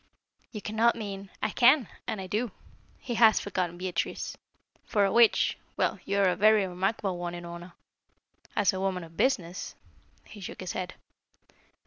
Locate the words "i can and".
1.43-2.19